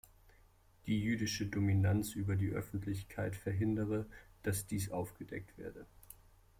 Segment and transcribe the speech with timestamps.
[0.87, 4.07] Die jüdische Dominanz über die Öffentlichkeit verhindere,
[4.41, 5.85] dass dies aufgedeckt werde.